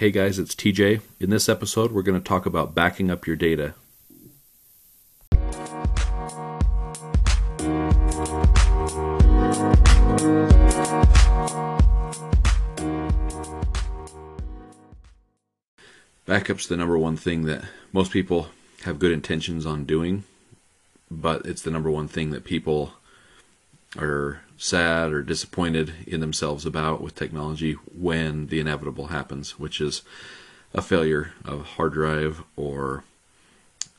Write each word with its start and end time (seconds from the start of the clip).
Hey 0.00 0.10
guys, 0.10 0.38
it's 0.38 0.54
TJ. 0.54 1.02
In 1.20 1.28
this 1.28 1.46
episode, 1.46 1.92
we're 1.92 2.00
going 2.00 2.18
to 2.18 2.26
talk 2.26 2.46
about 2.46 2.74
backing 2.74 3.10
up 3.10 3.26
your 3.26 3.36
data. 3.36 3.74
Backup's 16.26 16.66
the 16.66 16.78
number 16.78 16.96
one 16.96 17.18
thing 17.18 17.44
that 17.44 17.64
most 17.92 18.10
people 18.10 18.48
have 18.84 18.98
good 18.98 19.12
intentions 19.12 19.66
on 19.66 19.84
doing, 19.84 20.24
but 21.10 21.44
it's 21.44 21.60
the 21.60 21.70
number 21.70 21.90
one 21.90 22.08
thing 22.08 22.30
that 22.30 22.44
people 22.44 22.94
are 23.98 24.40
sad 24.56 25.12
or 25.12 25.22
disappointed 25.22 25.94
in 26.06 26.20
themselves 26.20 26.66
about 26.66 27.00
with 27.00 27.14
technology 27.14 27.72
when 27.72 28.46
the 28.46 28.60
inevitable 28.60 29.08
happens, 29.08 29.58
which 29.58 29.80
is 29.80 30.02
a 30.72 30.82
failure 30.82 31.32
of 31.44 31.66
hard 31.66 31.92
drive 31.92 32.42
or 32.56 33.02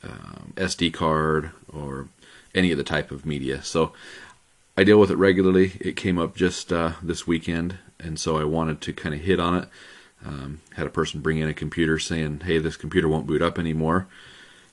um, 0.02 0.52
SD 0.56 0.92
card 0.92 1.50
or 1.72 2.08
any 2.54 2.70
of 2.70 2.78
the 2.78 2.84
type 2.84 3.10
of 3.10 3.26
media. 3.26 3.62
So 3.62 3.92
I 4.76 4.84
deal 4.84 4.98
with 4.98 5.10
it 5.10 5.16
regularly. 5.16 5.72
It 5.80 5.96
came 5.96 6.18
up 6.18 6.34
just 6.34 6.72
uh, 6.72 6.92
this 7.02 7.26
weekend, 7.26 7.78
and 8.00 8.18
so 8.18 8.38
I 8.38 8.44
wanted 8.44 8.80
to 8.82 8.92
kind 8.92 9.14
of 9.14 9.20
hit 9.20 9.38
on 9.38 9.54
it. 9.54 9.68
Um, 10.24 10.60
had 10.76 10.86
a 10.86 10.90
person 10.90 11.20
bring 11.20 11.38
in 11.38 11.48
a 11.48 11.54
computer 11.54 11.98
saying, 11.98 12.42
"Hey, 12.44 12.58
this 12.58 12.76
computer 12.76 13.08
won't 13.08 13.26
boot 13.26 13.42
up 13.42 13.58
anymore. 13.58 14.06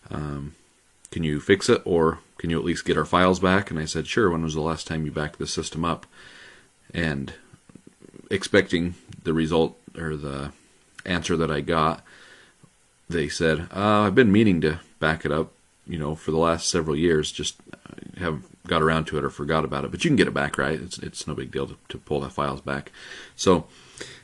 Um, 0.09 0.53
can 1.11 1.23
you 1.23 1.39
fix 1.39 1.69
it, 1.69 1.81
or 1.85 2.19
can 2.37 2.49
you 2.49 2.57
at 2.57 2.65
least 2.65 2.85
get 2.85 2.97
our 2.97 3.05
files 3.05 3.39
back?" 3.39 3.69
And 3.69 3.79
I 3.79 3.85
said, 3.85 4.07
"Sure." 4.07 4.29
When 4.29 4.43
was 4.43 4.53
the 4.53 4.61
last 4.61 4.87
time 4.87 5.05
you 5.05 5.11
backed 5.11 5.39
the 5.39 5.47
system 5.47 5.85
up? 5.85 6.05
And 6.93 7.33
expecting 8.31 8.95
the 9.23 9.33
result 9.33 9.77
or 9.97 10.15
the 10.15 10.51
answer 11.05 11.37
that 11.37 11.51
I 11.51 11.61
got, 11.61 12.03
they 13.09 13.29
said, 13.29 13.67
uh, 13.75 14.01
"I've 14.01 14.15
been 14.15 14.31
meaning 14.31 14.61
to 14.61 14.79
back 14.99 15.25
it 15.25 15.31
up, 15.31 15.51
you 15.87 15.97
know, 15.97 16.15
for 16.15 16.31
the 16.31 16.37
last 16.37 16.69
several 16.69 16.95
years. 16.95 17.31
Just 17.31 17.55
haven't 18.17 18.45
got 18.67 18.81
around 18.81 19.05
to 19.05 19.17
it 19.17 19.23
or 19.23 19.29
forgot 19.29 19.65
about 19.65 19.85
it. 19.85 19.91
But 19.91 20.03
you 20.03 20.09
can 20.09 20.17
get 20.17 20.27
it 20.27 20.33
back, 20.33 20.57
right? 20.57 20.79
It's 20.79 20.97
it's 20.99 21.27
no 21.27 21.35
big 21.35 21.51
deal 21.51 21.67
to, 21.67 21.77
to 21.89 21.97
pull 21.97 22.21
the 22.21 22.29
files 22.29 22.61
back. 22.61 22.91
So." 23.35 23.67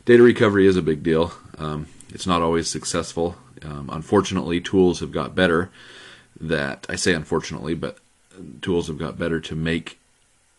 data 0.06 0.22
recovery 0.22 0.68
is 0.68 0.78
a 0.78 0.82
big 0.82 1.04
deal. 1.04 1.34
Um, 1.58 1.88
it's 2.10 2.28
not 2.28 2.42
always 2.42 2.70
successful. 2.70 3.36
Um, 3.62 3.90
unfortunately, 3.92 4.62
tools 4.62 5.00
have 5.00 5.12
got 5.12 5.36
better. 5.36 5.72
That 6.40 6.86
I 6.90 6.96
say 6.96 7.14
unfortunately, 7.14 7.76
but 7.76 7.98
tools 8.62 8.88
have 8.88 8.98
got 8.98 9.18
better 9.18 9.40
to 9.40 9.56
make 9.56 10.00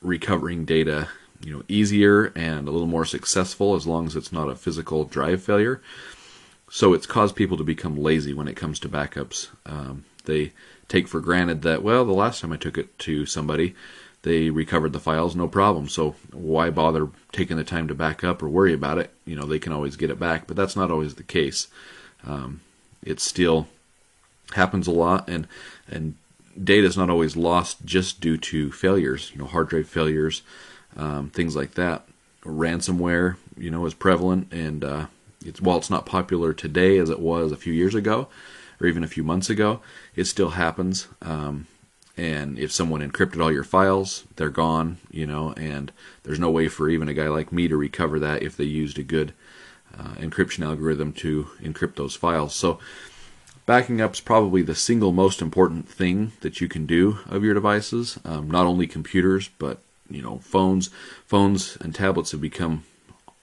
recovering 0.00 0.64
data, 0.64 1.08
you 1.44 1.52
know, 1.52 1.62
easier 1.68 2.32
and 2.34 2.66
a 2.66 2.70
little 2.70 2.86
more 2.86 3.04
successful 3.04 3.74
as 3.74 3.86
long 3.86 4.06
as 4.06 4.16
it's 4.16 4.32
not 4.32 4.48
a 4.48 4.54
physical 4.54 5.04
drive 5.04 5.42
failure. 5.42 5.82
So 6.70 6.94
it's 6.94 7.06
caused 7.06 7.36
people 7.36 7.56
to 7.56 7.64
become 7.64 7.96
lazy 7.96 8.32
when 8.32 8.48
it 8.48 8.56
comes 8.56 8.78
to 8.80 8.88
backups. 8.88 9.48
Um, 9.66 10.04
they 10.24 10.52
take 10.88 11.08
for 11.08 11.20
granted 11.20 11.62
that 11.62 11.82
well, 11.82 12.04
the 12.04 12.12
last 12.12 12.40
time 12.40 12.52
I 12.52 12.56
took 12.56 12.78
it 12.78 12.98
to 13.00 13.26
somebody, 13.26 13.74
they 14.22 14.50
recovered 14.50 14.92
the 14.92 15.00
files 15.00 15.36
no 15.36 15.46
problem. 15.46 15.88
So 15.88 16.16
why 16.32 16.70
bother 16.70 17.08
taking 17.32 17.56
the 17.56 17.64
time 17.64 17.86
to 17.88 17.94
back 17.94 18.24
up 18.24 18.42
or 18.42 18.48
worry 18.48 18.72
about 18.72 18.98
it? 18.98 19.12
You 19.24 19.36
know, 19.36 19.46
they 19.46 19.58
can 19.58 19.72
always 19.72 19.96
get 19.96 20.10
it 20.10 20.18
back, 20.18 20.46
but 20.46 20.56
that's 20.56 20.76
not 20.76 20.90
always 20.90 21.14
the 21.14 21.22
case. 21.22 21.68
Um, 22.26 22.60
it 23.02 23.20
still 23.20 23.68
happens 24.54 24.86
a 24.86 24.92
lot, 24.92 25.28
and 25.28 25.46
and 25.88 26.14
data 26.62 26.86
is 26.86 26.96
not 26.96 27.10
always 27.10 27.36
lost 27.36 27.84
just 27.84 28.20
due 28.20 28.36
to 28.38 28.72
failures. 28.72 29.30
You 29.32 29.40
know, 29.40 29.46
hard 29.46 29.68
drive 29.68 29.88
failures, 29.88 30.42
um, 30.96 31.30
things 31.30 31.56
like 31.56 31.74
that. 31.74 32.06
Ransomware, 32.44 33.36
you 33.56 33.70
know, 33.70 33.84
is 33.86 33.94
prevalent, 33.94 34.52
and 34.52 34.84
uh, 34.84 35.06
it's 35.44 35.60
while 35.60 35.78
it's 35.78 35.90
not 35.90 36.06
popular 36.06 36.52
today 36.52 36.98
as 36.98 37.10
it 37.10 37.20
was 37.20 37.52
a 37.52 37.56
few 37.56 37.72
years 37.72 37.94
ago, 37.94 38.28
or 38.80 38.86
even 38.86 39.04
a 39.04 39.08
few 39.08 39.24
months 39.24 39.50
ago, 39.50 39.80
it 40.14 40.24
still 40.24 40.50
happens. 40.50 41.08
Um, 41.22 41.66
and 42.16 42.58
if 42.58 42.72
someone 42.72 43.06
encrypted 43.06 43.42
all 43.42 43.52
your 43.52 43.64
files, 43.64 44.24
they're 44.36 44.48
gone, 44.48 44.98
you 45.10 45.26
know, 45.26 45.52
and 45.52 45.92
there's 46.22 46.40
no 46.40 46.50
way 46.50 46.68
for 46.68 46.88
even 46.88 47.08
a 47.08 47.14
guy 47.14 47.28
like 47.28 47.52
me 47.52 47.68
to 47.68 47.76
recover 47.76 48.18
that 48.18 48.42
if 48.42 48.56
they 48.56 48.64
used 48.64 48.98
a 48.98 49.02
good 49.02 49.34
uh, 49.98 50.14
encryption 50.14 50.64
algorithm 50.64 51.12
to 51.12 51.48
encrypt 51.60 51.96
those 51.96 52.16
files. 52.16 52.54
So, 52.54 52.78
backing 53.66 54.00
up 54.00 54.14
is 54.14 54.20
probably 54.20 54.62
the 54.62 54.74
single 54.74 55.12
most 55.12 55.42
important 55.42 55.88
thing 55.88 56.32
that 56.40 56.60
you 56.60 56.68
can 56.68 56.86
do 56.86 57.18
of 57.28 57.44
your 57.44 57.54
devices, 57.54 58.18
um, 58.24 58.50
not 58.50 58.66
only 58.66 58.86
computers, 58.86 59.50
but 59.58 59.78
you 60.08 60.22
know, 60.22 60.38
phones. 60.38 60.88
Phones 61.26 61.76
and 61.80 61.94
tablets 61.94 62.30
have 62.30 62.40
become 62.40 62.84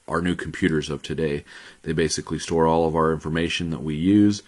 our 0.08 0.22
new 0.22 0.36
computers 0.36 0.90
of 0.90 1.02
today. 1.02 1.44
They 1.84 1.94
basically 1.94 2.40
store 2.40 2.68
all 2.68 2.88
of 2.88 2.96
our 2.96 3.12
information 3.12 3.70
that 3.70 3.84
we 3.84 3.96
use 3.96 4.42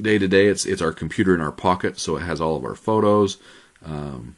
day 0.00 0.18
to 0.18 0.28
day, 0.28 0.46
it's 0.46 0.66
it's 0.66 0.82
our 0.82 0.92
computer 0.92 1.34
in 1.34 1.40
our 1.40 1.52
pocket, 1.52 1.98
so 1.98 2.16
it 2.16 2.22
has 2.22 2.40
all 2.40 2.56
of 2.56 2.64
our 2.64 2.74
photos, 2.74 3.38
um, 3.84 4.36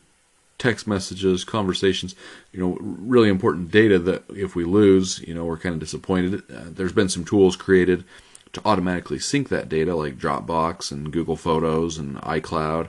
text 0.58 0.86
messages, 0.86 1.44
conversations. 1.44 2.14
You 2.52 2.60
know, 2.60 2.78
really 2.80 3.28
important 3.28 3.70
data 3.70 3.98
that 3.98 4.24
if 4.30 4.54
we 4.54 4.64
lose, 4.64 5.20
you 5.20 5.34
know, 5.34 5.44
we're 5.44 5.58
kind 5.58 5.74
of 5.74 5.80
disappointed. 5.80 6.42
Uh, 6.50 6.64
there's 6.70 6.92
been 6.92 7.08
some 7.08 7.24
tools 7.24 7.56
created 7.56 8.04
to 8.52 8.62
automatically 8.64 9.18
sync 9.18 9.48
that 9.48 9.68
data, 9.68 9.94
like 9.94 10.18
Dropbox 10.18 10.90
and 10.90 11.12
Google 11.12 11.36
Photos 11.36 11.98
and 11.98 12.16
iCloud, 12.22 12.88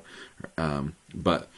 um, 0.58 0.96
but 1.14 1.50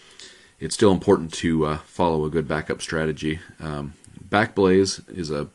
it's 0.60 0.76
still 0.76 0.92
important 0.92 1.34
to 1.36 1.66
uh, 1.66 1.78
follow 1.80 2.26
a 2.26 2.30
good 2.30 2.48
backup 2.48 2.82
strategy. 2.82 3.40
Um, 3.60 3.94
Backblaze 4.28 5.10
is 5.16 5.32
a 5.32 5.42
uh, 5.42 5.48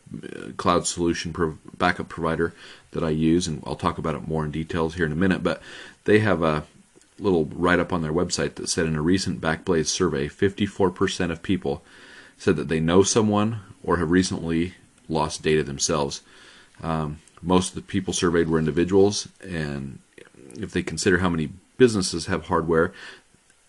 cloud 0.57 0.87
solution 0.87 1.33
pro- 1.33 1.59
backup 1.77 2.09
provider 2.09 2.55
that 2.93 3.05
I 3.05 3.11
use, 3.11 3.47
and 3.47 3.63
I'll 3.67 3.77
talk 3.77 3.99
about 3.99 4.15
it 4.15 4.27
more 4.27 4.45
in 4.45 4.51
details 4.51 4.95
here 4.95 5.07
in 5.07 5.13
a 5.13 5.17
minute. 5.17 5.43
But 5.43 5.63
they 6.05 6.21
have 6.21 6.43
a 6.43 6.65
little 7.19 7.45
write 7.47 7.79
up 7.79 7.93
on 7.93 8.03
their 8.03 8.13
website 8.13 8.57
that 8.57 8.69
said 8.69 8.87
in 8.87 8.97
a 8.97 9.03
recent 9.03 9.41
Backblaze 9.41 9.87
survey, 9.87 10.29
54% 10.29 11.31
of 11.31 11.43
people 11.43 11.85
said 12.37 12.57
that 12.57 12.69
they 12.69 12.81
know 12.81 13.03
someone 13.03 13.61
or 13.83 13.99
have 13.99 14.11
recently 14.11 14.75
lost 15.09 15.43
data 15.43 15.63
themselves. 15.63 16.23
Um, 16.83 17.19
most 17.45 17.71
of 17.71 17.75
the 17.75 17.83
people 17.83 18.13
surveyed 18.13 18.49
were 18.49 18.59
individuals, 18.59 19.29
and 19.43 19.99
if 20.55 20.73
they 20.73 20.83
consider 20.83 21.19
how 21.19 21.29
many 21.29 21.51
businesses 21.77 22.27
have 22.27 22.47
hardware 22.47 22.93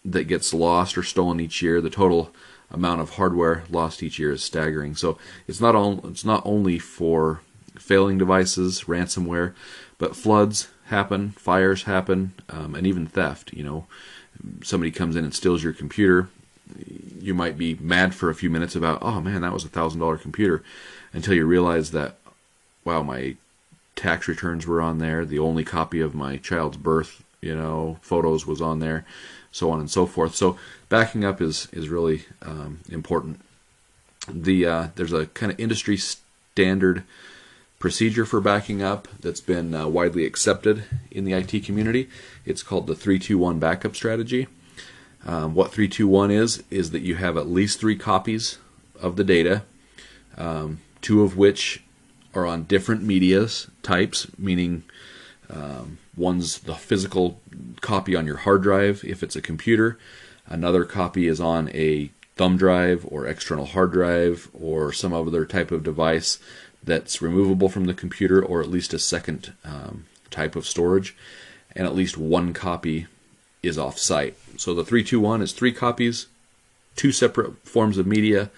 that 0.04 0.26
gets 0.26 0.54
lost 0.54 0.98
or 0.98 1.04
stolen 1.04 1.40
each 1.40 1.62
year, 1.62 1.82
the 1.82 1.90
total 1.90 2.32
amount 2.72 3.02
of 3.02 3.12
hardware 3.12 3.64
lost 3.70 4.04
each 4.04 4.20
year 4.20 4.32
is 4.32 4.44
staggering. 4.44 4.96
So 4.96 5.18
it's 5.48 5.62
not 5.62 5.76
all, 5.76 6.06
it's 6.08 6.26
not 6.26 6.44
only 6.46 6.80
for 6.80 7.42
failing 7.78 8.18
devices, 8.18 8.84
ransomware, 8.84 9.54
but 9.98 10.16
floods 10.16 10.70
happen, 10.86 11.32
fires 11.32 11.84
happen, 11.84 12.34
um, 12.50 12.76
and 12.76 12.86
even 12.86 13.08
theft. 13.08 13.54
You 13.54 13.64
know, 13.64 13.88
somebody 14.64 14.92
comes 14.92 15.16
in 15.16 15.24
and 15.24 15.34
steals 15.34 15.64
your 15.64 15.74
computer. 15.74 16.30
You 17.20 17.34
might 17.34 17.58
be 17.58 17.76
mad 17.76 18.14
for 18.14 18.30
a 18.30 18.36
few 18.36 18.50
minutes 18.50 18.76
about, 18.76 19.00
oh 19.02 19.22
man, 19.22 19.42
that 19.42 19.54
was 19.54 19.66
a 19.66 19.70
thousand 19.70 20.00
dollar 20.00 20.18
computer, 20.18 20.64
until 21.14 21.34
you 21.34 21.46
realize 21.46 21.92
that, 21.92 22.18
wow, 22.84 23.04
my 23.04 23.36
tax 23.96 24.28
returns 24.28 24.68
were 24.68 24.82
on 24.82 25.00
there. 25.00 25.26
The 25.26 25.40
only 25.40 25.64
copy 25.64 26.02
of 26.02 26.16
my 26.16 26.38
child's 26.38 26.78
birth, 26.78 27.24
you 27.42 27.56
know, 27.56 27.98
photos 28.02 28.46
was 28.46 28.62
on 28.62 28.80
there 28.80 29.06
so 29.56 29.72
on 29.72 29.80
and 29.80 29.90
so 29.90 30.06
forth. 30.06 30.36
So 30.36 30.58
backing 30.90 31.24
up 31.24 31.42
is 31.42 31.70
is 31.72 31.88
really 31.88 32.26
um, 32.42 32.82
important. 32.90 33.40
The 34.28 34.66
uh, 34.66 34.88
there's 34.96 35.14
a 35.14 35.28
kind 35.28 35.52
of 35.52 35.60
industry 35.60 35.96
standard 35.96 37.04
procedure 37.80 38.26
for 38.26 38.42
backing 38.42 38.84
up 38.84 39.08
that's 39.22 39.40
been 39.40 39.74
uh, 39.74 39.88
widely 39.88 40.26
accepted 40.26 40.84
in 41.10 41.24
the 41.24 41.32
IT 41.32 41.64
community. 41.64 42.10
It's 42.46 42.64
called 42.64 42.88
the 42.88 42.96
321 42.96 43.60
backup 43.60 43.96
strategy. 43.96 44.48
Um, 45.26 45.56
what 45.56 45.72
321 45.72 46.32
is 46.32 46.64
is 46.70 46.92
that 46.92 47.02
you 47.02 47.16
have 47.16 47.38
at 47.38 47.48
least 47.48 47.80
three 47.80 47.96
copies 47.96 48.58
of 49.02 49.16
the 49.16 49.24
data, 49.24 49.64
um, 50.38 50.82
two 51.02 51.24
of 51.24 51.38
which 51.38 51.82
are 52.36 52.46
on 52.46 52.64
different 52.64 53.04
medias 53.04 53.68
types, 53.82 54.28
meaning 54.38 54.84
um, 55.50 55.98
one's 56.16 56.60
the 56.60 56.76
physical 56.76 57.40
copy 57.82 58.16
on 58.16 58.26
your 58.26 58.38
hard 58.38 58.64
drive 58.64 59.04
if 59.04 59.24
it's 59.24 59.36
a 59.36 59.42
computer. 59.42 59.98
Another 60.48 60.86
copy 60.86 61.28
is 61.28 61.40
on 61.40 61.70
a 61.70 62.12
thumb 62.36 62.58
drive 62.58 63.06
or 63.10 63.26
external 63.26 63.66
hard 63.66 63.92
drive 63.92 64.50
or 64.54 64.92
some 64.92 65.14
other 65.14 65.46
type 65.46 65.72
of 65.72 65.84
device 65.84 66.38
that's 66.84 67.22
removable 67.22 67.70
from 67.70 67.86
the 67.86 67.94
computer 67.94 68.44
or 68.44 68.62
at 68.62 68.70
least 68.70 68.94
a 68.94 69.00
second 69.00 69.54
um, 69.64 70.06
type 70.30 70.56
of 70.56 70.68
storage. 70.68 71.16
And 71.76 71.88
at 71.88 71.96
least 71.96 72.18
one 72.18 72.54
copy 72.54 73.08
is 73.64 73.78
off 73.78 73.98
site. 73.98 74.38
So 74.58 74.74
the 74.74 74.86
321 74.86 75.42
is 75.42 75.52
three 75.52 75.74
copies, 75.74 76.28
two 76.96 77.12
separate 77.12 77.58
forms 77.68 77.98
of 77.98 78.08
media, 78.08 78.50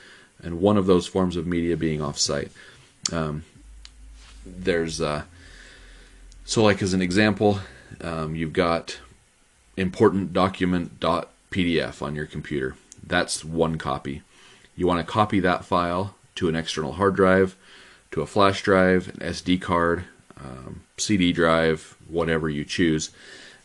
and 0.44 0.59
one 0.59 0.77
of 0.77 0.85
those 0.85 1.07
forms 1.07 1.35
of 1.35 1.47
media 1.47 1.75
being 1.77 2.01
off 2.01 2.19
site. 2.19 2.51
Um, 3.12 3.44
there's 4.57 5.01
uh, 5.01 5.23
so, 6.47 6.63
like 6.63 6.81
as 6.81 6.94
an 6.94 7.01
example, 7.01 7.59
um, 7.99 8.33
you've 8.33 8.53
got 8.53 8.99
important 9.75 10.31
document 10.31 10.99
.pdf 10.99 12.01
on 12.01 12.15
your 12.15 12.25
computer. 12.25 12.75
That's 13.05 13.44
one 13.44 13.77
copy. 13.77 14.21
You 14.75 14.88
want 14.88 15.05
to 15.05 15.11
copy 15.11 15.41
that 15.41 15.65
file 15.65 16.15
to 16.35 16.47
an 16.47 16.55
external 16.55 16.94
hard 16.94 17.17
drive, 17.17 17.57
to 18.11 18.21
a 18.21 18.25
flash 18.25 18.61
drive, 18.63 19.09
an 19.09 19.27
SD 19.27 19.61
card, 19.61 20.05
um, 20.39 20.83
CD 20.97 21.33
drive, 21.33 21.97
whatever 22.07 22.47
you 22.49 22.63
choose, 22.63 23.09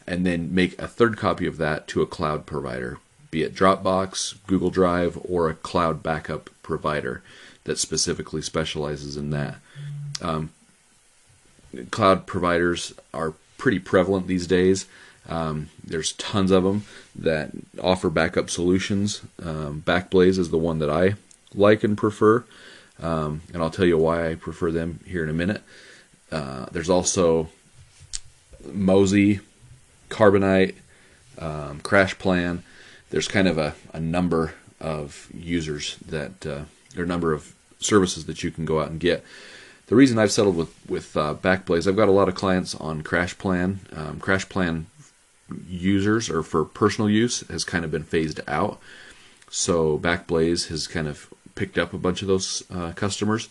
and 0.05 0.27
then 0.27 0.53
make 0.53 0.77
a 0.81 0.89
third 0.89 1.17
copy 1.17 1.47
of 1.47 1.59
that 1.59 1.87
to 1.87 2.03
a 2.03 2.07
cloud 2.07 2.47
provider, 2.47 2.99
be 3.31 3.45
it 3.45 3.55
Dropbox, 3.55 4.35
Google 4.49 4.71
Drive, 4.71 5.19
or 5.25 5.49
a 5.49 5.55
cloud 5.55 6.03
backup 6.03 6.51
provider 6.65 7.23
that 7.63 7.79
specifically 7.79 8.43
specializes 8.43 9.17
in 9.17 9.31
that. 9.31 9.57
Um, 10.21 10.51
cloud 11.91 12.27
providers 12.27 12.93
are 13.13 13.35
pretty 13.59 13.79
prevalent 13.79 14.27
these 14.27 14.47
days. 14.47 14.87
Um, 15.29 15.69
there's 15.85 16.13
tons 16.13 16.51
of 16.51 16.65
them 16.65 16.85
that 17.15 17.51
offer 17.81 18.11
backup 18.11 18.51
solutions. 18.51 19.23
Um, 19.43 19.83
Backblaze 19.87 20.39
is 20.39 20.51
the 20.51 20.59
one 20.59 20.81
that 20.81 20.91
I 20.91 21.15
like 21.55 21.85
and 21.85 21.97
prefer, 21.97 22.45
um, 23.01 23.43
and 23.53 23.63
I'll 23.63 23.71
tell 23.71 23.85
you 23.85 23.99
why 23.99 24.31
I 24.31 24.35
prefer 24.35 24.73
them 24.73 25.01
here 25.07 25.23
in 25.23 25.31
a 25.31 25.35
minute. 25.35 25.63
Uh, 26.31 26.67
there's 26.73 26.91
also 26.91 27.51
Mozy, 28.67 29.41
Carbonite, 30.09 30.75
um, 31.39 31.81
CrashPlan. 31.81 32.63
There's 33.11 33.29
kind 33.29 33.47
of 33.47 33.59
a, 33.59 33.75
a 33.93 34.01
number 34.01 34.55
of 34.81 35.29
users 35.33 35.97
that, 36.07 36.47
uh, 36.47 36.63
or 36.99 37.07
number 37.07 37.33
of 37.33 37.55
services 37.79 38.27
that 38.27 38.43
you 38.43 38.51
can 38.51 38.65
go 38.65 38.81
out 38.81 38.91
and 38.91 38.99
get. 38.99 39.25
The 39.93 39.97
reason 39.97 40.19
I've 40.19 40.33
settled 40.33 40.57
with 40.57 40.75
with 40.89 41.15
uh, 41.19 41.35
Backblaze, 41.35 41.87
I've 41.87 41.97
got 41.97 42.09
a 42.09 42.13
lot 42.13 42.27
of 42.27 42.35
clients 42.35 42.75
on 42.75 43.03
CrashPlan. 43.03 43.77
Um, 43.95 44.21
CrashPlan 44.21 44.85
users 45.69 46.31
or 46.31 46.43
for 46.43 46.65
personal 46.65 47.11
use 47.11 47.47
has 47.49 47.63
kind 47.63 47.85
of 47.85 47.91
been 47.91 48.03
phased 48.03 48.41
out. 48.49 48.81
So 49.51 49.99
Backblaze 49.99 50.69
has 50.69 50.87
kind 50.87 51.09
of 51.09 51.29
picked 51.57 51.77
up 51.77 51.93
a 51.93 51.99
bunch 51.99 52.23
of 52.23 52.29
those 52.29 52.63
uh, 52.75 52.93
customers. 52.93 53.51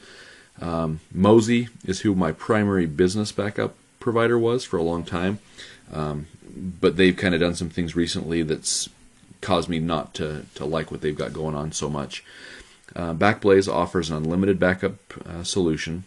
Um, 0.60 1.02
Mozy 1.14 1.70
is 1.86 2.00
who 2.00 2.16
my 2.16 2.32
primary 2.32 2.88
business 2.88 3.32
backup 3.32 3.76
provider 4.00 4.40
was 4.40 4.66
for 4.66 4.78
a 4.78 4.84
long 4.84 5.04
time, 5.04 5.38
um, 5.94 6.26
but 6.58 6.98
they've 6.98 7.16
kind 7.16 7.36
of 7.36 7.40
done 7.40 7.54
some 7.54 7.70
things 7.70 7.96
recently 7.96 8.42
that's 8.42 8.90
caused 9.42 9.70
me 9.70 9.78
not 9.78 10.16
to, 10.16 10.48
to 10.56 10.66
like 10.66 10.90
what 10.90 11.02
they've 11.02 11.16
got 11.16 11.34
going 11.34 11.54
on 11.54 11.72
so 11.72 11.88
much. 11.88 12.24
Uh, 12.96 13.14
Backblaze 13.14 13.72
offers 13.72 14.10
an 14.10 14.18
unlimited 14.18 14.60
backup 14.60 14.96
uh, 15.24 15.44
solution 15.44 16.06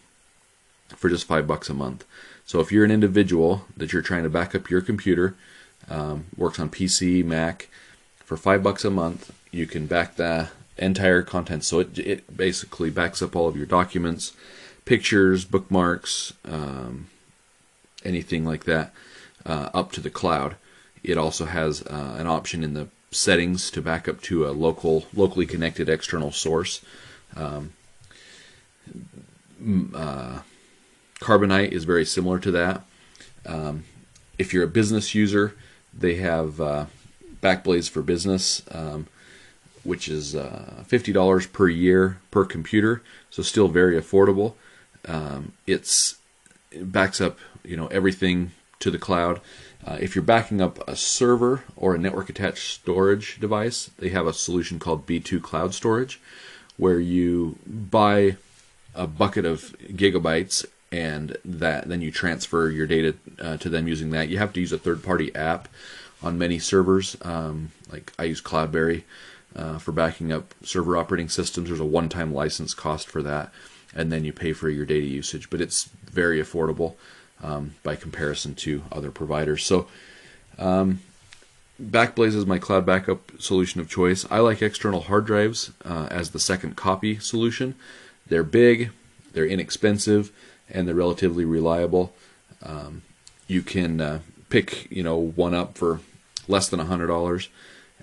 for 0.89 1.09
just 1.09 1.25
five 1.25 1.47
bucks 1.47 1.69
a 1.69 1.73
month. 1.73 2.05
So 2.45 2.59
if 2.59 2.71
you're 2.71 2.85
an 2.85 2.91
individual 2.91 3.65
that 3.75 3.91
you're 3.91 4.01
trying 4.01 4.23
to 4.23 4.29
back 4.29 4.53
up 4.53 4.69
your 4.69 4.81
computer, 4.81 5.35
um, 5.89 6.25
works 6.37 6.59
on 6.59 6.69
PC, 6.69 7.23
Mac, 7.23 7.69
for 8.23 8.37
five 8.37 8.63
bucks 8.63 8.85
a 8.85 8.91
month, 8.91 9.33
you 9.51 9.65
can 9.65 9.87
back 9.87 10.15
the 10.15 10.49
entire 10.77 11.21
content. 11.23 11.63
So 11.63 11.79
it, 11.79 11.97
it 11.97 12.37
basically 12.37 12.89
backs 12.89 13.21
up 13.21 13.35
all 13.35 13.47
of 13.47 13.55
your 13.55 13.65
documents, 13.65 14.33
pictures, 14.85 15.45
bookmarks, 15.45 16.33
um, 16.43 17.07
anything 18.03 18.45
like 18.45 18.65
that, 18.65 18.93
uh, 19.45 19.69
up 19.73 19.91
to 19.93 20.01
the 20.01 20.09
cloud. 20.09 20.55
It 21.03 21.17
also 21.17 21.45
has 21.45 21.81
uh, 21.83 22.15
an 22.17 22.27
option 22.27 22.63
in 22.63 22.73
the 22.73 22.87
settings 23.11 23.71
to 23.71 23.81
back 23.81 24.07
up 24.07 24.21
to 24.21 24.47
a 24.47 24.51
local, 24.51 25.05
locally 25.13 25.45
connected 25.45 25.87
external 25.87 26.31
source. 26.31 26.81
Um, 27.35 27.73
uh, 29.95 30.39
Carbonite 31.25 31.71
is 31.71 31.85
very 31.85 32.05
similar 32.05 32.37
to 32.37 32.51
that. 32.51 32.83
Um, 33.47 33.85
if 34.37 34.53
you're 34.53 34.63
a 34.63 34.67
business 34.67 35.15
user, 35.15 35.55
they 35.91 36.15
have 36.17 36.61
uh, 36.61 36.85
Backblaze 37.41 37.89
for 37.89 38.03
Business, 38.03 38.61
um, 38.71 39.07
which 39.83 40.07
is 40.07 40.35
uh, 40.35 40.83
$50 40.87 41.51
per 41.51 41.67
year 41.67 42.19
per 42.29 42.45
computer, 42.45 43.01
so 43.31 43.41
still 43.41 43.67
very 43.67 43.99
affordable. 43.99 44.53
Um, 45.07 45.53
it's 45.65 46.17
it 46.71 46.91
backs 46.91 47.19
up 47.19 47.39
you 47.63 47.75
know 47.75 47.87
everything 47.87 48.51
to 48.79 48.91
the 48.91 48.99
cloud. 48.99 49.41
Uh, 49.83 49.97
if 49.99 50.15
you're 50.15 50.23
backing 50.23 50.61
up 50.61 50.87
a 50.87 50.95
server 50.95 51.63
or 51.75 51.95
a 51.95 51.97
network 51.97 52.29
attached 52.29 52.71
storage 52.71 53.39
device, 53.39 53.89
they 53.97 54.09
have 54.09 54.27
a 54.27 54.33
solution 54.33 54.77
called 54.77 55.07
B2 55.07 55.41
Cloud 55.41 55.73
Storage, 55.73 56.19
where 56.77 56.99
you 56.99 57.57
buy 57.65 58.37
a 58.93 59.07
bucket 59.07 59.45
of 59.45 59.75
gigabytes 59.89 60.65
and 60.91 61.37
that 61.43 61.87
then 61.89 62.01
you 62.01 62.11
transfer 62.11 62.69
your 62.69 62.87
data 62.87 63.15
uh, 63.39 63.57
to 63.57 63.69
them 63.69 63.87
using 63.87 64.11
that. 64.11 64.29
You 64.29 64.37
have 64.37 64.53
to 64.53 64.59
use 64.59 64.71
a 64.71 64.77
third-party 64.77 65.35
app 65.35 65.67
on 66.23 66.37
many 66.37 66.59
servers. 66.59 67.17
Um, 67.21 67.71
like 67.91 68.13
I 68.17 68.23
use 68.23 68.41
Cloudberry 68.41 69.03
uh, 69.55 69.77
for 69.77 69.91
backing 69.91 70.31
up 70.31 70.53
server 70.63 70.97
operating 70.97 71.29
systems. 71.29 71.67
There's 71.67 71.79
a 71.79 71.85
one-time 71.85 72.33
license 72.33 72.73
cost 72.73 73.07
for 73.07 73.21
that, 73.23 73.51
and 73.93 74.11
then 74.11 74.23
you 74.23 74.33
pay 74.33 74.53
for 74.53 74.69
your 74.69 74.85
data 74.85 75.05
usage. 75.05 75.49
But 75.49 75.61
it's 75.61 75.89
very 76.11 76.41
affordable 76.41 76.95
um, 77.43 77.75
by 77.83 77.95
comparison 77.95 78.55
to 78.55 78.83
other 78.91 79.11
providers. 79.11 79.65
So. 79.65 79.87
Um, 80.57 81.01
Backblaze 81.81 82.35
is 82.35 82.45
my 82.45 82.57
cloud 82.57 82.85
backup 82.85 83.33
solution 83.37 83.81
of 83.81 83.89
choice. 83.89 84.25
I 84.31 84.39
like 84.39 84.61
external 84.61 85.01
hard 85.01 85.25
drives 85.25 85.73
uh, 85.83 86.07
as 86.09 86.29
the 86.29 86.39
second 86.39 86.77
copy 86.77 87.19
solution. 87.19 87.75
They're 88.27 88.43
big, 88.43 88.91
they're 89.33 89.45
inexpensive, 89.45 90.31
and 90.69 90.87
they're 90.87 90.95
relatively 90.95 91.45
reliable. 91.45 92.13
Um, 92.63 93.03
you 93.47 93.61
can 93.61 94.01
uh, 94.01 94.19
pick 94.49 94.89
you 94.91 95.03
know 95.03 95.17
one 95.17 95.53
up 95.53 95.77
for 95.77 95.99
less 96.47 96.69
than 96.69 96.79
hundred 96.79 97.07
dollars 97.07 97.49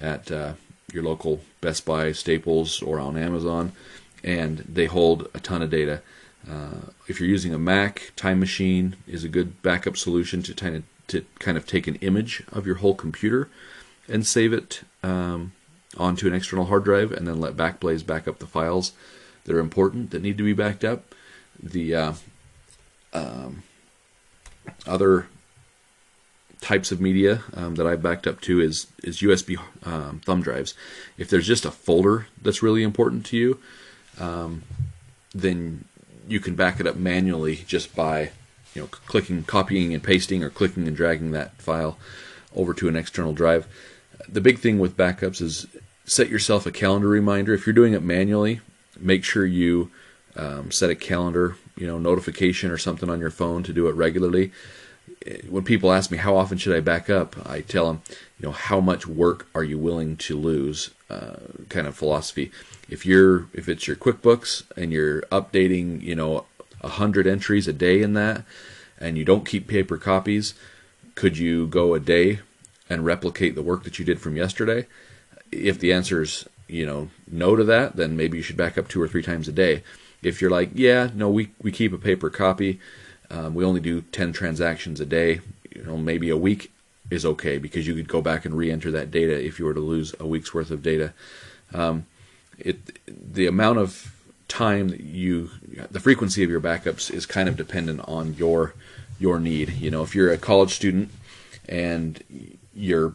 at 0.01 0.31
uh, 0.31 0.55
your 0.93 1.03
local 1.03 1.41
Best 1.61 1.85
Buy, 1.85 2.13
Staples, 2.13 2.83
or 2.83 2.99
on 2.99 3.17
Amazon, 3.17 3.73
and 4.23 4.59
they 4.59 4.87
hold 4.87 5.29
a 5.35 5.41
ton 5.41 5.63
of 5.63 5.71
data. 5.71 6.03
Uh, 6.49 6.91
if 7.07 7.21
you're 7.21 7.29
using 7.29 7.55
a 7.55 7.59
Mac, 7.59 8.13
Time 8.17 8.41
Machine 8.41 8.97
is 9.07 9.23
a 9.23 9.29
good 9.29 9.63
backup 9.63 9.97
solution 9.97 10.43
to 10.43 10.55
kind 10.55 10.77
of 10.77 10.83
to 11.09 11.25
kind 11.39 11.57
of 11.57 11.67
take 11.67 11.87
an 11.87 11.97
image 11.97 12.43
of 12.53 12.67
your 12.67 12.77
whole 12.77 12.95
computer 12.95 13.49
and 14.09 14.27
save 14.27 14.53
it 14.53 14.83
um, 15.03 15.53
onto 15.97 16.27
an 16.27 16.35
external 16.35 16.67
hard 16.67 16.85
drive, 16.85 17.13
and 17.13 17.27
then 17.27 17.41
let 17.41 17.57
Backblaze 17.57 18.05
back 18.07 18.27
up 18.27 18.39
the 18.39 18.47
files 18.47 18.93
that 19.45 19.55
are 19.55 19.61
important 19.61 20.11
that 20.11 20.23
need 20.23 20.39
to 20.39 20.45
be 20.45 20.53
backed 20.53 20.85
up. 20.85 21.15
The 21.63 21.95
uh, 21.95 22.13
um, 23.13 23.63
other 24.87 25.27
types 26.61 26.93
of 26.93 27.01
media 27.01 27.43
um, 27.55 27.75
that 27.75 27.87
I've 27.87 28.03
backed 28.03 28.27
up 28.27 28.41
to 28.43 28.61
is 28.61 28.87
is 29.03 29.21
USB 29.21 29.59
um, 29.85 30.21
thumb 30.25 30.43
drives. 30.43 30.75
If 31.19 31.29
there's 31.29 31.47
just 31.47 31.65
a 31.65 31.71
folder 31.71 32.29
that's 32.41 32.63
really 32.63 32.83
important 32.83 33.27
to 33.27 33.37
you, 33.37 33.59
um, 34.19 34.63
then 35.35 35.85
you 36.29 36.41
can 36.41 36.55
back 36.55 36.81
it 36.81 36.87
up 36.87 36.97
manually 36.97 37.57
just 37.67 37.95
by 37.95 38.31
you 38.75 38.83
know 38.83 38.87
clicking, 38.87 39.43
copying 39.45 39.93
and 39.93 40.03
pasting, 40.03 40.43
or 40.43 40.51
clicking 40.51 40.87
and 40.87 40.97
dragging 40.97 41.33
that 41.33 41.61
file 41.61 41.99
over 42.55 42.73
to 42.75 42.89
an 42.89 42.97
external 42.97 43.33
drive. 43.33 43.67
The 44.29 44.41
big 44.41 44.61
thing 44.61 44.79
with 44.79 44.97
backups 44.97 45.43
is 45.43 45.67
set 46.05 46.29
yourself 46.29 46.65
a 46.65 46.73
calendar 46.73 47.09
reminder. 47.09 47.55
If 47.55 47.67
you're 47.67 47.75
doing 47.75 47.93
it 47.93 48.03
manually, 48.03 48.61
make 48.99 49.25
sure 49.25 49.45
you 49.45 49.91
um, 50.37 50.71
set 50.71 50.91
a 50.91 50.95
calendar 50.95 51.57
you 51.77 51.87
know 51.87 51.99
notification 51.99 52.71
or 52.71 52.79
something 52.79 53.11
on 53.11 53.21
your 53.21 53.31
phone 53.31 53.63
to 53.65 53.73
do 53.73 53.89
it 53.89 53.95
regularly. 53.95 54.53
When 55.49 55.65
people 55.65 55.93
ask 55.93 56.11
me 56.11 56.19
how 56.19 56.37
often 56.37 56.59
should 56.59 56.75
I 56.75 56.81
back 56.81 57.09
up, 57.09 57.37
I 57.49 57.61
tell 57.61 57.87
them, 57.87 58.03
you 58.39 58.47
know, 58.47 58.53
how 58.53 58.81
much 58.81 59.07
work 59.07 59.47
are 59.55 59.63
you 59.65 59.79
willing 59.79 60.17
to 60.19 60.37
lose? 60.37 60.91
Uh, 61.09 61.37
kind 61.69 61.87
of 61.87 61.95
philosophy. 61.95 62.51
If 62.89 63.05
you're 63.05 63.47
if 63.53 63.69
it's 63.69 63.87
your 63.87 63.97
QuickBooks 63.97 64.65
and 64.77 64.93
you're 64.93 65.23
updating, 65.23 66.01
you 66.03 66.15
know, 66.15 66.47
hundred 66.83 67.27
entries 67.27 67.69
a 67.69 67.73
day 67.73 68.03
in 68.03 68.15
that, 68.15 68.45
and 68.99 69.19
you 69.19 69.25
don't 69.25 69.47
keep 69.47 69.69
paper 69.69 69.97
copies, 69.97 70.55
could 71.15 71.39
you 71.39 71.67
go 71.67 71.95
a 71.95 72.01
day 72.01 72.41
and 72.89 73.05
replicate 73.05 73.55
the 73.55 73.63
work 73.63 73.85
that 73.85 73.99
you 73.99 74.05
did 74.05 74.21
from 74.21 74.37
yesterday? 74.37 74.87
If 75.51 75.79
the 75.79 75.93
answer 75.93 76.23
is 76.23 76.49
you 76.67 76.87
know 76.87 77.11
no 77.31 77.57
to 77.57 77.65
that, 77.65 77.97
then 77.97 78.17
maybe 78.17 78.39
you 78.39 78.43
should 78.43 78.57
back 78.57 78.79
up 78.79 78.89
two 78.89 79.03
or 79.03 79.09
three 79.09 79.23
times 79.23 79.49
a 79.49 79.53
day 79.53 79.83
if 80.23 80.41
you're 80.41 80.51
like, 80.51 80.71
yeah, 80.75 81.11
no, 81.15 81.29
we 81.29 81.51
we 81.61 81.73
keep 81.73 81.93
a 81.93 81.99
paper 81.99 82.31
copy, 82.31 82.81
um, 83.31 83.55
we 83.55 83.65
only 83.65 83.81
do 83.81 84.03
ten 84.03 84.33
transactions 84.33 85.01
a 85.01 85.07
day. 85.07 85.41
You 85.75 85.85
know, 85.85 85.97
maybe 85.97 86.31
a 86.31 86.37
week 86.37 86.71
is 87.11 87.25
okay 87.25 87.59
because 87.59 87.87
you 87.87 87.95
could 87.95 88.09
go 88.09 88.23
back 88.23 88.45
and 88.45 88.55
re-enter 88.55 88.91
that 88.91 89.11
data 89.11 89.45
if 89.45 89.59
you 89.59 89.65
were 89.65 89.75
to 89.75 89.81
lose 89.81 90.15
a 90.21 90.27
week's 90.27 90.55
worth 90.55 90.71
of 90.71 90.83
data. 90.83 91.13
Um, 91.75 92.07
it 92.59 92.99
the 93.07 93.47
amount 93.47 93.79
of 93.79 94.15
time 94.49 94.89
that 94.89 95.01
you 95.01 95.51
the 95.91 96.01
frequency 96.01 96.45
of 96.45 96.51
your 96.51 96.61
backups 96.61 97.11
is 97.11 97.27
kind 97.27 97.49
of 97.49 97.57
dependent 97.57 98.01
on 98.07 98.35
your 98.35 98.75
your 99.19 99.41
need. 99.41 99.71
You 99.75 99.91
know, 99.91 100.03
if 100.03 100.15
you're 100.15 100.31
a 100.31 100.39
college 100.39 100.75
student 100.75 101.11
and 101.69 102.23
you're 102.75 103.15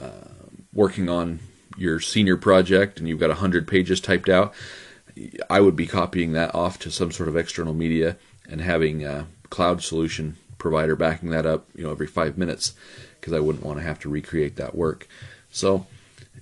uh, 0.00 0.28
working 0.72 1.08
on 1.08 1.40
your 1.76 2.00
senior 2.00 2.36
project 2.36 2.98
and 2.98 3.08
you've 3.08 3.18
got 3.18 3.30
100 3.30 3.66
pages 3.66 4.00
typed 4.00 4.28
out, 4.28 4.54
I 5.50 5.60
would 5.60 5.76
be 5.76 5.86
copying 5.86 6.32
that 6.32 6.54
off 6.54 6.78
to 6.80 6.90
some 6.90 7.12
sort 7.12 7.28
of 7.28 7.36
external 7.36 7.74
media 7.74 8.16
and 8.48 8.60
having 8.60 9.04
a 9.04 9.26
cloud 9.50 9.82
solution 9.82 10.36
provider 10.58 10.96
backing 10.96 11.30
that 11.30 11.46
up, 11.46 11.66
you 11.74 11.84
know, 11.84 11.90
every 11.90 12.06
five 12.06 12.38
minutes 12.38 12.74
because 13.20 13.32
I 13.32 13.40
wouldn't 13.40 13.64
want 13.64 13.78
to 13.78 13.84
have 13.84 14.00
to 14.00 14.08
recreate 14.08 14.56
that 14.56 14.74
work. 14.74 15.06
So, 15.50 15.86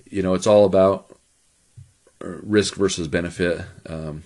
you 0.09 0.21
know, 0.21 0.33
it's 0.33 0.47
all 0.47 0.65
about 0.65 1.17
risk 2.19 2.75
versus 2.75 3.07
benefit. 3.07 3.65
Um, 3.87 4.23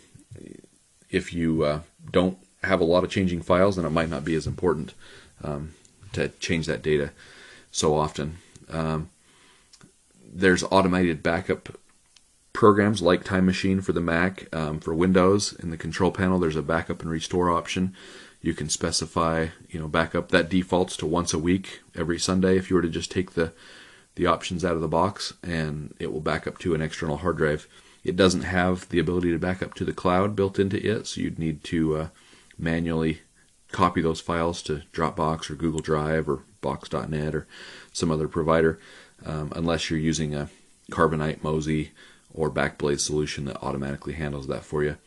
if 1.10 1.34
you 1.34 1.64
uh, 1.64 1.80
don't 2.12 2.38
have 2.64 2.82
a 2.82 2.86
lot 2.86 3.04
of 3.04 3.10
changing 3.10 3.42
files, 3.42 3.76
then 3.76 3.86
it 3.86 3.92
might 3.92 4.10
not 4.10 4.26
be 4.26 4.36
as 4.36 4.48
important 4.48 4.94
um, 5.44 5.74
to 6.14 6.30
change 6.40 6.66
that 6.66 6.82
data 6.82 7.12
so 7.72 7.96
often. 7.96 8.38
Um, 8.70 9.10
there's 10.34 10.64
automated 10.64 11.24
backup 11.24 11.78
programs 12.56 13.02
like 13.02 13.24
Time 13.24 13.46
Machine 13.46 13.82
for 13.82 13.92
the 13.92 14.02
Mac. 14.02 14.48
Um, 14.56 14.80
for 14.80 14.96
Windows, 14.96 15.54
in 15.54 15.70
the 15.72 15.78
control 15.78 16.10
panel, 16.10 16.40
there's 16.40 16.56
a 16.56 16.64
backup 16.64 17.02
and 17.02 17.12
restore 17.12 17.52
option. 17.52 17.94
You 18.42 18.54
can 18.54 18.70
specify, 18.70 19.48
you 19.70 19.80
know, 19.80 19.90
backup 19.90 20.30
that 20.30 20.50
defaults 20.50 20.96
to 20.98 21.06
once 21.06 21.34
a 21.34 21.40
week, 21.40 21.82
every 21.96 22.18
Sunday. 22.18 22.58
If 22.58 22.70
you 22.70 22.78
were 22.78 22.82
to 22.82 22.90
just 22.90 23.12
take 23.12 23.32
the 23.32 23.52
the 24.16 24.26
options 24.26 24.64
out 24.64 24.76
of 24.76 24.82
the 24.82 24.88
box, 24.88 25.34
and 25.44 25.94
it 26.00 26.14
will 26.14 26.22
back 26.22 26.48
up 26.48 26.58
to 26.60 26.74
an 26.74 26.82
external 26.82 27.18
hard 27.18 27.36
drive. 27.36 27.68
It 28.06 28.16
doesn't 28.16 28.44
have 28.44 28.88
the 28.88 29.00
ability 29.00 29.32
to 29.32 29.38
back 29.38 29.62
up 29.62 29.74
to 29.74 29.84
the 29.84 29.92
cloud 29.92 30.38
built 30.38 30.58
into 30.58 30.78
it, 30.78 31.06
so 31.08 31.20
you'd 31.20 31.38
need 31.38 31.66
to 31.66 31.98
uh, 31.98 32.08
manually 32.58 33.22
copy 33.74 34.02
those 34.02 34.22
files 34.22 34.62
to 34.64 34.84
Dropbox 34.94 35.50
or 35.50 35.56
Google 35.56 35.82
Drive 35.82 36.30
or 36.30 36.44
Box.net 36.62 37.36
or 37.36 37.46
some 37.92 38.12
other 38.12 38.30
provider, 38.30 38.80
um, 39.26 39.52
unless 39.54 39.90
you're 39.90 40.00
using 40.00 40.34
a 40.34 40.48
Carbonite, 40.92 41.44
Mozy, 41.44 41.92
or 42.34 42.52
Backblaze 42.52 43.00
solution 43.00 43.46
that 43.46 43.62
automatically 43.64 44.14
handles 44.14 44.48
that 44.48 44.64
for 44.64 44.84
you. 44.84 44.98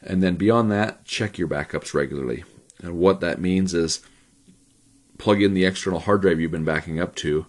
And 0.00 0.22
then 0.22 0.36
beyond 0.36 0.70
that, 0.70 1.04
check 1.04 1.38
your 1.38 1.48
backups 1.48 1.92
regularly. 1.92 2.44
And 2.82 2.98
what 2.98 3.20
that 3.20 3.40
means 3.40 3.74
is 3.74 4.00
plug 5.18 5.42
in 5.42 5.54
the 5.54 5.64
external 5.64 6.00
hard 6.00 6.22
drive 6.22 6.40
you've 6.40 6.50
been 6.50 6.64
backing 6.64 7.00
up 7.00 7.14
to, 7.16 7.46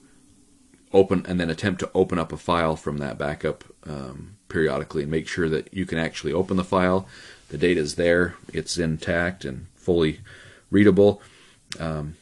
open, 0.92 1.26
and 1.28 1.40
then 1.40 1.50
attempt 1.50 1.80
to 1.82 1.92
open 1.94 2.18
up 2.18 2.34
a 2.34 2.38
file 2.38 2.76
from 2.76 2.98
that 2.98 3.18
backup 3.18 3.64
um, 3.86 4.38
periodically 4.50 5.04
and 5.04 5.12
make 5.12 5.28
sure 5.28 5.48
that 5.48 5.72
you 5.74 5.86
can 5.86 6.00
actually 6.00 6.34
open 6.34 6.58
the 6.58 6.64
file. 6.64 7.08
The 7.50 7.58
data 7.58 7.80
is 7.80 7.96
there, 7.96 8.36
it's 8.52 8.78
intact 8.78 9.46
and 9.46 9.68
fully 9.76 10.20
readable, 10.72 11.22
um, 11.80 12.16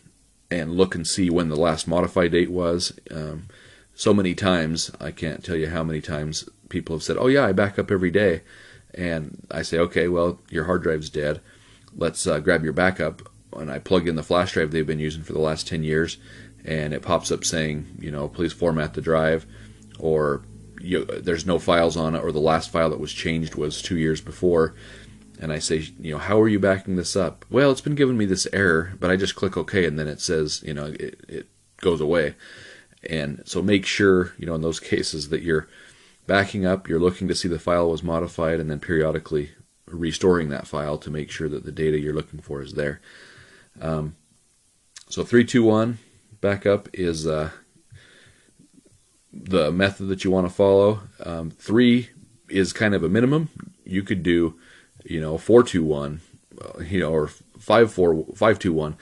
and 0.51 0.71
look 0.71 0.95
and 0.95 1.07
see 1.07 1.29
when 1.29 1.49
the 1.49 1.55
last 1.55 1.87
modify 1.87 2.27
date 2.27 2.51
was. 2.51 2.97
Um, 3.09 3.47
so 3.95 4.13
many 4.13 4.35
times, 4.35 4.91
I 5.01 5.11
can't 5.11 5.43
tell 5.43 5.55
you 5.55 5.69
how 5.69 5.83
many 5.83 6.01
times 6.01 6.47
people 6.69 6.95
have 6.95 7.03
said, 7.03 7.17
"Oh 7.19 7.27
yeah, 7.27 7.45
I 7.45 7.51
back 7.51 7.77
up 7.79 7.91
every 7.91 8.11
day," 8.11 8.41
and 8.93 9.45
I 9.51 9.61
say, 9.61 9.77
"Okay, 9.79 10.07
well 10.07 10.39
your 10.49 10.65
hard 10.65 10.83
drive's 10.83 11.09
dead. 11.09 11.41
Let's 11.95 12.25
uh, 12.27 12.39
grab 12.39 12.63
your 12.63 12.73
backup." 12.73 13.21
And 13.53 13.71
I 13.71 13.79
plug 13.79 14.07
in 14.07 14.15
the 14.15 14.23
flash 14.23 14.53
drive 14.53 14.71
they've 14.71 14.85
been 14.85 14.99
using 14.99 15.23
for 15.23 15.33
the 15.33 15.39
last 15.39 15.67
ten 15.67 15.83
years, 15.83 16.17
and 16.65 16.93
it 16.93 17.01
pops 17.01 17.31
up 17.31 17.43
saying, 17.43 17.97
you 17.99 18.11
know, 18.11 18.27
please 18.27 18.53
format 18.53 18.93
the 18.93 19.01
drive, 19.01 19.45
or 19.99 20.43
you, 20.81 21.05
there's 21.05 21.45
no 21.45 21.59
files 21.59 21.95
on 21.97 22.13
it, 22.13 22.23
or 22.23 22.31
the 22.31 22.39
last 22.39 22.69
file 22.69 22.89
that 22.89 22.99
was 22.99 23.13
changed 23.13 23.55
was 23.55 23.81
two 23.81 23.97
years 23.97 24.21
before. 24.21 24.75
And 25.39 25.51
I 25.51 25.59
say, 25.59 25.87
you 25.99 26.11
know, 26.11 26.17
how 26.17 26.41
are 26.41 26.47
you 26.47 26.59
backing 26.59 26.95
this 26.95 27.15
up? 27.15 27.45
Well, 27.49 27.71
it's 27.71 27.81
been 27.81 27.95
giving 27.95 28.17
me 28.17 28.25
this 28.25 28.47
error, 28.51 28.93
but 28.99 29.11
I 29.11 29.15
just 29.15 29.35
click 29.35 29.55
OK, 29.55 29.85
and 29.85 29.97
then 29.97 30.07
it 30.07 30.19
says, 30.19 30.63
you 30.65 30.73
know, 30.73 30.87
it, 30.87 31.19
it 31.27 31.47
goes 31.79 32.01
away. 32.01 32.35
And 33.09 33.43
so 33.45 33.61
make 33.61 33.85
sure, 33.85 34.33
you 34.37 34.45
know, 34.45 34.55
in 34.55 34.61
those 34.61 34.79
cases 34.79 35.29
that 35.29 35.43
you're 35.43 35.67
backing 36.27 36.65
up, 36.65 36.87
you're 36.87 36.99
looking 36.99 37.27
to 37.29 37.35
see 37.35 37.47
the 37.47 37.57
file 37.57 37.89
was 37.89 38.03
modified, 38.03 38.59
and 38.59 38.69
then 38.69 38.79
periodically 38.79 39.51
restoring 39.87 40.49
that 40.49 40.67
file 40.67 40.97
to 40.97 41.09
make 41.09 41.31
sure 41.31 41.49
that 41.49 41.63
the 41.63 41.71
data 41.71 41.97
you're 41.97 42.13
looking 42.13 42.39
for 42.39 42.61
is 42.61 42.73
there. 42.73 42.99
Um, 43.81 44.15
so 45.09 45.23
321 45.23 45.97
backup 46.41 46.89
is 46.93 47.25
uh, 47.25 47.51
the 49.31 49.71
method 49.71 50.07
that 50.07 50.23
you 50.23 50.31
want 50.31 50.47
to 50.47 50.53
follow. 50.53 51.01
Um, 51.23 51.49
three 51.49 52.09
is 52.49 52.73
kind 52.73 52.93
of 52.93 53.03
a 53.03 53.09
minimum. 53.09 53.49
You 53.85 54.03
could 54.03 54.23
do, 54.23 54.59
you 55.05 55.21
know, 55.21 55.37
421, 55.37 56.21
uh, 56.61 56.79
you 56.83 56.99
know, 56.99 57.11
or 57.11 57.27
541. 57.27 58.97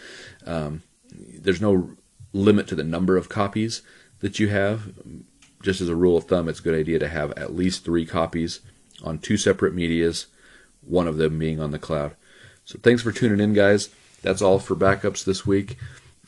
Um, 0.45 0.83
there's 1.11 1.61
no 1.61 1.91
limit 2.33 2.67
to 2.67 2.75
the 2.75 2.83
number 2.83 3.17
of 3.17 3.29
copies 3.29 3.81
that 4.19 4.39
you 4.39 4.49
have 4.49 4.93
just 5.65 5.81
as 5.81 5.89
a 5.89 5.95
rule 5.95 6.15
of 6.15 6.25
thumb, 6.25 6.47
it's 6.47 6.59
a 6.59 6.63
good 6.63 6.79
idea 6.79 6.99
to 6.99 7.07
have 7.07 7.31
at 7.31 7.55
least 7.55 7.83
three 7.83 8.05
copies 8.05 8.61
on 9.03 9.17
two 9.17 9.35
separate 9.35 9.73
medias, 9.73 10.27
one 10.81 11.07
of 11.07 11.17
them 11.17 11.39
being 11.39 11.59
on 11.59 11.71
the 11.71 11.79
cloud. 11.79 12.15
So 12.65 12.77
thanks 12.81 13.01
for 13.01 13.11
tuning 13.11 13.39
in, 13.39 13.53
guys. 13.53 13.89
That's 14.21 14.43
all 14.43 14.59
for 14.59 14.75
backups 14.75 15.25
this 15.25 15.45
week. 15.45 15.77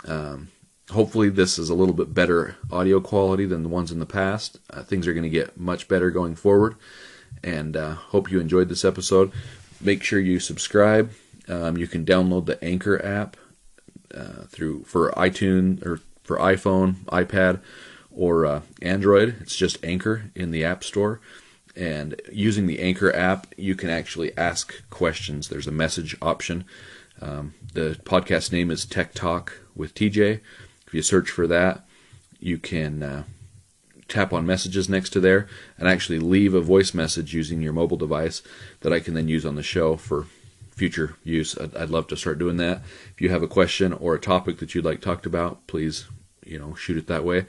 Um, 0.05 0.49
hopefully, 0.89 1.29
this 1.29 1.59
is 1.59 1.69
a 1.69 1.75
little 1.75 1.93
bit 1.93 2.13
better 2.13 2.57
audio 2.71 2.99
quality 2.99 3.45
than 3.45 3.63
the 3.63 3.69
ones 3.69 3.91
in 3.91 3.99
the 3.99 4.05
past. 4.05 4.59
Uh, 4.71 4.83
things 4.83 5.07
are 5.07 5.13
going 5.13 5.23
to 5.23 5.29
get 5.29 5.57
much 5.59 5.87
better 5.87 6.09
going 6.09 6.35
forward, 6.35 6.75
and 7.43 7.77
uh, 7.77 7.93
hope 7.93 8.31
you 8.31 8.39
enjoyed 8.39 8.69
this 8.69 8.85
episode. 8.85 9.31
Make 9.79 10.03
sure 10.03 10.19
you 10.19 10.39
subscribe. 10.39 11.11
Um, 11.47 11.77
you 11.77 11.87
can 11.87 12.03
download 12.05 12.47
the 12.47 12.63
Anchor 12.63 13.03
app 13.05 13.37
uh, 14.13 14.43
through 14.47 14.83
for 14.83 15.11
iTunes 15.11 15.85
or 15.85 16.01
for 16.23 16.37
iPhone, 16.37 16.95
iPad 17.05 17.61
or 18.17 18.45
uh, 18.45 18.61
Android. 18.81 19.35
It's 19.39 19.55
just 19.55 19.83
Anchor 19.85 20.31
in 20.35 20.51
the 20.51 20.65
App 20.65 20.83
Store. 20.83 21.21
And 21.75 22.19
using 22.31 22.65
the 22.65 22.79
Anchor 22.79 23.15
app, 23.15 23.53
you 23.55 23.75
can 23.75 23.91
actually 23.91 24.35
ask 24.35 24.89
questions. 24.89 25.47
There's 25.47 25.67
a 25.67 25.71
message 25.71 26.17
option. 26.21 26.65
Um, 27.21 27.53
the 27.73 27.99
podcast 28.03 28.51
name 28.51 28.71
is 28.71 28.83
Tech 28.83 29.13
Talk 29.13 29.59
with 29.75 29.93
TJ. 29.93 30.39
If 30.87 30.93
you 30.93 31.03
search 31.03 31.29
for 31.29 31.45
that, 31.45 31.85
you 32.39 32.57
can 32.57 33.03
uh, 33.03 33.23
tap 34.07 34.33
on 34.33 34.45
messages 34.45 34.89
next 34.89 35.11
to 35.11 35.19
there 35.19 35.47
and 35.77 35.87
actually 35.87 36.19
leave 36.19 36.55
a 36.55 36.61
voice 36.61 36.95
message 36.95 37.35
using 37.35 37.61
your 37.61 37.73
mobile 37.73 37.97
device 37.97 38.41
that 38.81 38.93
I 38.93 38.99
can 38.99 39.13
then 39.13 39.27
use 39.27 39.45
on 39.45 39.55
the 39.55 39.63
show 39.63 39.97
for 39.97 40.25
future 40.71 41.15
use. 41.23 41.55
I'd, 41.57 41.75
I'd 41.75 41.89
love 41.89 42.07
to 42.07 42.17
start 42.17 42.39
doing 42.39 42.57
that. 42.57 42.81
If 43.13 43.21
you 43.21 43.29
have 43.29 43.43
a 43.43 43.47
question 43.47 43.93
or 43.93 44.15
a 44.15 44.19
topic 44.19 44.57
that 44.57 44.73
you'd 44.73 44.85
like 44.85 45.01
talked 45.01 45.27
about, 45.27 45.67
please, 45.67 46.05
you 46.43 46.57
know, 46.57 46.73
shoot 46.73 46.97
it 46.97 47.07
that 47.07 47.23
way. 47.23 47.45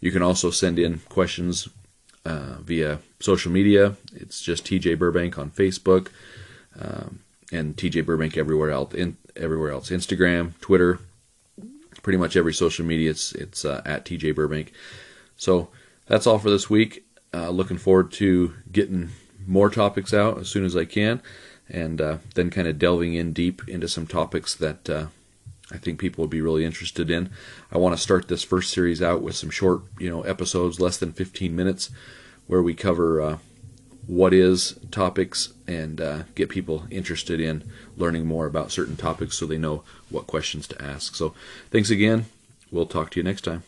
You 0.00 0.10
can 0.10 0.22
also 0.22 0.50
send 0.50 0.78
in 0.78 1.00
questions 1.08 1.68
uh, 2.24 2.56
via 2.60 3.00
social 3.20 3.52
media. 3.52 3.96
It's 4.14 4.40
just 4.40 4.64
TJ 4.64 4.98
Burbank 4.98 5.38
on 5.38 5.50
Facebook 5.50 6.08
um, 6.78 7.20
and 7.52 7.76
TJ 7.76 8.04
Burbank 8.06 8.36
everywhere 8.36 8.70
else. 8.70 8.94
In, 8.94 9.16
everywhere 9.36 9.70
else, 9.70 9.90
Instagram, 9.90 10.58
Twitter, 10.60 10.98
pretty 12.02 12.18
much 12.18 12.36
every 12.36 12.54
social 12.54 12.84
media. 12.84 13.10
It's 13.10 13.32
it's 13.32 13.64
uh, 13.64 13.82
at 13.84 14.04
TJ 14.04 14.34
Burbank. 14.34 14.72
So 15.36 15.68
that's 16.06 16.26
all 16.26 16.38
for 16.38 16.50
this 16.50 16.68
week. 16.68 17.04
Uh, 17.32 17.50
looking 17.50 17.78
forward 17.78 18.10
to 18.12 18.54
getting 18.72 19.10
more 19.46 19.70
topics 19.70 20.12
out 20.12 20.38
as 20.38 20.48
soon 20.48 20.64
as 20.64 20.76
I 20.76 20.84
can, 20.84 21.22
and 21.68 22.00
uh, 22.00 22.18
then 22.34 22.50
kind 22.50 22.68
of 22.68 22.78
delving 22.78 23.14
in 23.14 23.32
deep 23.32 23.68
into 23.68 23.88
some 23.88 24.06
topics 24.06 24.54
that 24.56 24.90
uh, 24.90 25.06
I 25.72 25.78
think 25.78 25.98
people 25.98 26.22
would 26.22 26.30
be 26.30 26.40
really 26.40 26.64
interested 26.64 27.10
in. 27.10 27.30
I 27.72 27.78
want 27.78 27.94
to 27.96 28.02
start 28.02 28.28
this 28.28 28.42
first 28.42 28.72
series 28.72 29.00
out 29.02 29.22
with 29.22 29.36
some 29.36 29.50
short, 29.50 29.82
you 29.98 30.10
know, 30.10 30.22
episodes, 30.22 30.80
less 30.80 30.96
than 30.96 31.12
15 31.12 31.54
minutes, 31.54 31.90
where 32.46 32.62
we 32.62 32.74
cover 32.74 33.20
uh, 33.20 33.38
what 34.06 34.34
is 34.34 34.78
topics 34.90 35.52
and 35.66 36.00
uh, 36.00 36.22
get 36.34 36.48
people 36.48 36.84
interested 36.90 37.40
in 37.40 37.62
learning 37.96 38.26
more 38.26 38.46
about 38.46 38.72
certain 38.72 38.96
topics 38.96 39.38
so 39.38 39.46
they 39.46 39.58
know 39.58 39.84
what 40.08 40.26
questions 40.26 40.66
to 40.66 40.82
ask. 40.82 41.14
So, 41.14 41.34
thanks 41.70 41.90
again. 41.90 42.26
We'll 42.70 42.86
talk 42.86 43.10
to 43.12 43.20
you 43.20 43.24
next 43.24 43.42
time. 43.42 43.62